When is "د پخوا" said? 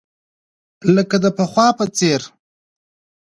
1.23-1.67